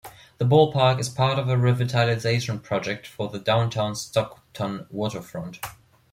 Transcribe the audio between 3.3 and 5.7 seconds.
Downtown Stockton waterfront.